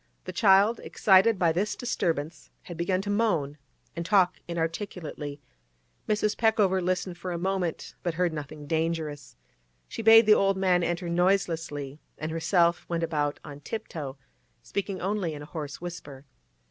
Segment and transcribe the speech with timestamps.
[0.23, 3.59] The child, excited by this disturbance, had begun to moan
[3.95, 5.39] and talk inarticulately.
[6.09, 6.35] Mrs.
[6.35, 9.35] Peckover listened for a moment, but heard nothing dangerous.
[9.87, 14.17] She bade the old man enter noiselessly, and herself went about on tip toe,
[14.63, 16.25] speaking only in a hoarse whisper.